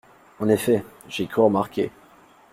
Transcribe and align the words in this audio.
En 0.39 0.49
effet, 0.49 0.83
j’ai 1.09 1.27
cru 1.27 1.41
remarquer… 1.41 1.91